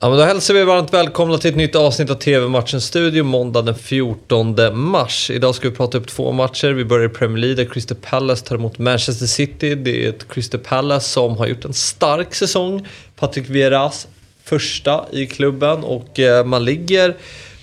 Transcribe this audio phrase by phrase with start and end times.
[0.00, 3.62] Ja, men då hälsar vi varmt välkomna till ett nytt avsnitt av TV-matchen Studio måndag
[3.62, 5.30] den 14 mars.
[5.30, 6.68] Idag ska vi prata upp två matcher.
[6.68, 9.74] Vi börjar i Premier League där Crystal Palace tar emot Manchester City.
[9.74, 12.86] Det är ett Crystal Palace som har gjort en stark säsong.
[13.16, 14.08] Patrick Vieras
[14.44, 17.16] första i klubben och eh, man ligger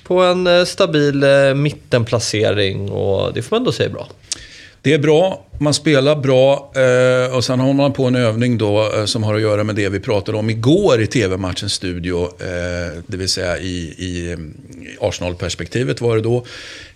[0.04, 4.08] på en eh, stabil eh, mittenplacering och det får man ändå säga är bra.
[4.86, 8.92] Det är bra, man spelar bra eh, och sen har man på en övning då
[8.94, 12.24] eh, som har att göra med det vi pratade om igår i TV-matchens studio.
[12.24, 14.38] Eh, det vill säga i, i
[15.00, 16.46] Arsenal-perspektivet var det då.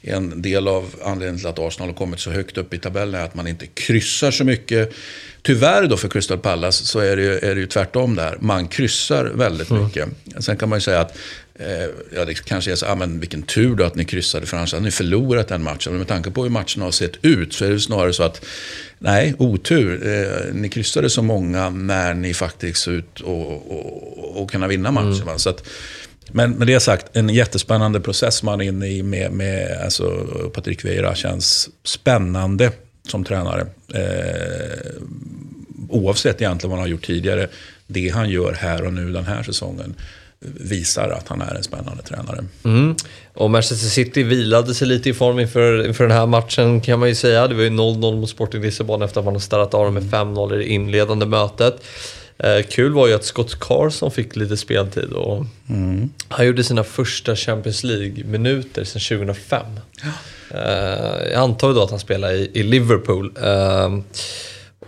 [0.01, 3.25] En del av anledningen till att Arsenal har kommit så högt upp i tabellen är
[3.25, 4.93] att man inte kryssar så mycket.
[5.41, 8.37] Tyvärr då för Crystal Palace så är det ju, är det ju tvärtom där.
[8.39, 9.83] Man kryssar väldigt mm.
[9.83, 10.09] mycket.
[10.39, 11.17] Sen kan man ju säga att
[12.15, 14.73] ja, det kanske är så, ah, men vilken tur då att ni kryssade för annars
[14.73, 15.91] hade ni förlorat den matchen.
[15.91, 18.45] Men med tanke på hur matchen har sett ut så är det snarare så att,
[18.99, 20.07] nej, otur.
[20.07, 24.91] Eh, ni kryssade så många när ni faktiskt såg ut och, och, och kunna vinna
[24.91, 25.21] matchen.
[25.21, 25.39] Mm.
[25.39, 25.67] Så att,
[26.31, 30.09] men med det sagt, en jättespännande process man är inne i med, med alltså,
[30.53, 32.71] Patrik Vieira känns spännande
[33.07, 33.67] som tränare.
[33.93, 34.91] Eh,
[35.89, 37.47] oavsett egentligen vad han har gjort tidigare.
[37.87, 39.95] Det han gör här och nu den här säsongen
[40.41, 42.45] visar att han är en spännande tränare.
[42.63, 42.95] Mm.
[43.33, 47.09] Och Manchester City vilade sig lite i form inför, inför den här matchen kan man
[47.09, 47.47] ju säga.
[47.47, 50.03] Det var ju 0-0 mot Sporting Lissabon efter att man har startat av dem med
[50.03, 51.83] 5-0 i det inledande mötet.
[52.37, 56.09] Eh, kul var ju att Scott Carson fick lite speltid och mm.
[56.27, 59.65] han gjorde sina första Champions League-minuter sedan 2005.
[60.01, 60.09] Ja.
[60.57, 63.33] Eh, jag antar då att han spelar i, i Liverpool.
[63.43, 63.99] Eh,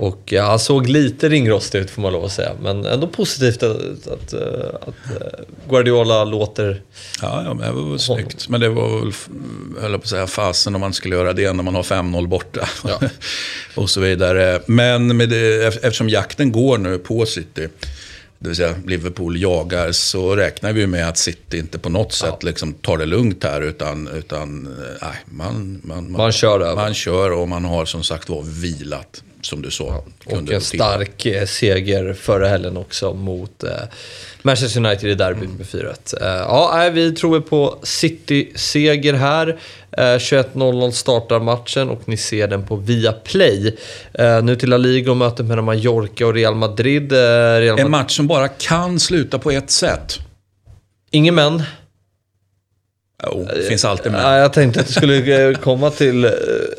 [0.02, 2.52] och ja, han såg lite ringrostig ut får man lov att säga.
[2.62, 4.34] Men ändå positivt att, att, att,
[4.88, 4.96] att
[5.70, 6.82] Guardiola låter...
[7.22, 8.50] Ja, ja men det var väl snyggt.
[8.50, 9.14] Men det var väl,
[9.82, 12.70] höll på att säga, fasen om man skulle göra det när man har 5-0 borta.
[12.88, 13.00] Ja.
[13.76, 14.62] och så vidare.
[14.66, 17.68] Men med det, eftersom jakten går nu på City
[18.40, 22.38] det vill säga Liverpool jagar, så räknar vi med att City inte på något sätt
[22.42, 22.48] ja.
[22.48, 23.62] liksom tar det lugnt här.
[23.62, 24.64] Utan, utan
[25.02, 29.24] nej, man, man, man, man, kör man kör och man har som sagt var vilat
[29.42, 30.04] som du sa.
[30.26, 33.72] Ja, och en stark eh, seger förra helgen också mot eh,
[34.42, 35.58] Manchester United i derbyt mm.
[35.58, 36.22] med 4-1.
[36.22, 39.60] Eh, ja, vi tror på City-seger här.
[39.98, 43.78] 21.00 startar matchen och ni ser den på Viaplay.
[44.44, 47.12] nu till La Liga och mötet mellan Mallorca och Real Madrid.
[47.12, 47.86] Real Madrid.
[47.86, 50.20] En match som bara kan sluta på ett sätt.
[51.12, 51.64] Ingen men.
[53.24, 54.42] Jo, det finns alltid med.
[54.42, 56.32] Jag tänkte att det skulle eh, komma till eh,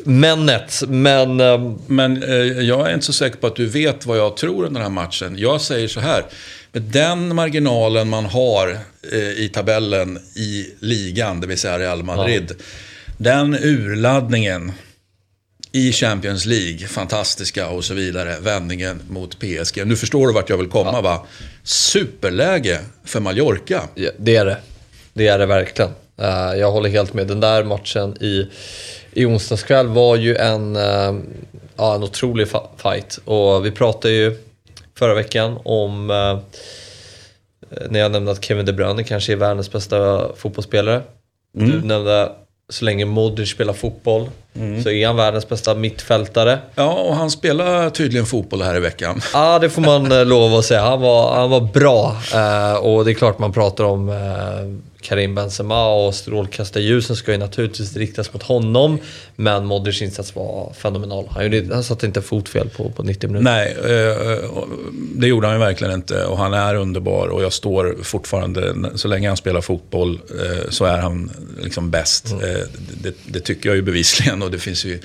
[0.03, 1.39] männet, men...
[1.39, 4.67] Ehm, men eh, jag är inte så säker på att du vet vad jag tror
[4.67, 5.35] om den här matchen.
[5.37, 6.25] Jag säger så här.
[6.71, 8.77] Med den marginalen man har
[9.37, 12.45] i tabellen i ligan, det vill säga Real Madrid.
[12.49, 12.55] Ja.
[13.17, 14.71] Den urladdningen
[15.71, 18.37] i Champions League, fantastiska och så vidare.
[18.39, 19.87] Vändningen mot PSG.
[19.87, 21.01] Nu förstår du vart jag vill komma ja.
[21.01, 21.25] va?
[21.63, 23.81] Superläge för Mallorca.
[23.95, 24.57] Ja, det är det.
[25.13, 25.91] Det är det verkligen.
[26.21, 27.27] Uh, jag håller helt med.
[27.27, 28.47] Den där matchen i,
[29.11, 31.19] i onsdags kväll var ju en, uh,
[31.77, 32.47] ja, en otrolig
[32.77, 33.19] fight.
[33.25, 34.37] Och vi pratade ju
[34.97, 36.39] förra veckan om, uh,
[37.89, 41.01] när jag nämnde att Kevin De Bruyne kanske är världens bästa fotbollsspelare.
[41.57, 41.71] Mm.
[41.71, 42.31] Du nämnde
[42.69, 44.83] så länge Modric spelar fotboll mm.
[44.83, 46.59] så är han världens bästa mittfältare.
[46.75, 49.21] Ja, och han spelar tydligen fotboll här i veckan.
[49.33, 50.81] Ja, det får man lov att säga.
[50.81, 52.17] Han var, han var bra.
[52.79, 54.09] och det är klart man pratar om
[55.03, 58.99] Karim Benzema och strålkastarljusen ska ju naturligtvis riktas mot honom.
[59.35, 61.27] Men Modric insats var fenomenal.
[61.31, 63.51] Han, gjorde, han satte inte fotfel på, på 90 minuter.
[63.51, 64.63] Nej, eh,
[65.15, 66.25] det gjorde han ju verkligen inte.
[66.25, 70.85] Och han är underbar och jag står fortfarande, så länge han spelar fotboll eh, så
[70.85, 71.31] är han
[71.63, 72.31] liksom bäst.
[72.31, 72.43] Mm.
[72.43, 72.61] Eh,
[73.01, 74.99] det, det, tycker jag ju bevisligen och det finns ju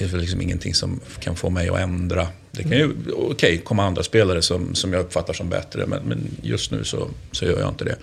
[0.00, 2.28] det är liksom ingenting som kan få mig att ändra.
[2.50, 6.02] Det kan ju, okej, okay, komma andra spelare som, som jag uppfattar som bättre, men,
[6.02, 7.96] men just nu så, så gör jag inte det.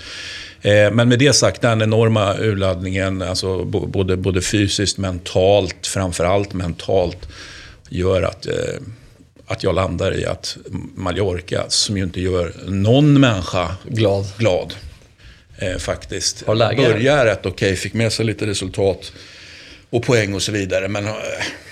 [0.61, 7.27] Eh, men med det sagt, den enorma urladdningen, alltså både, både fysiskt, mentalt, framförallt mentalt,
[7.89, 8.53] gör att, eh,
[9.47, 10.57] att jag landar i att
[10.95, 14.73] Mallorca, som ju inte gör någon människa glad, glad
[15.57, 19.11] eh, faktiskt, börjar rätt okej, okay, fick med sig lite resultat
[19.89, 20.87] och poäng och så vidare.
[20.87, 21.07] Men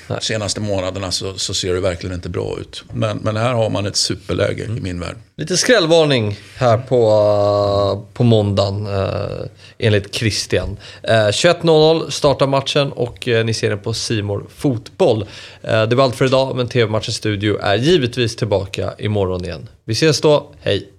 [0.08, 2.84] de senaste månaderna så, så, ser det verkligen inte bra ut.
[2.94, 4.78] Men, men här har man ett superläge mm.
[4.78, 5.16] i min värld.
[5.38, 9.48] Lite skrällvarning här på, på måndagen eh,
[9.78, 10.78] enligt Christian.
[11.04, 15.26] Eh, 21.00 startar matchen och eh, ni ser den på Simor Fotboll.
[15.62, 19.70] Eh, det var allt för idag, men TV-matchens studio är givetvis tillbaka imorgon igen.
[19.86, 20.95] Vi ses då, hej!